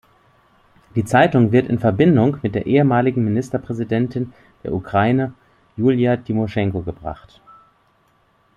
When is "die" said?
0.95-1.05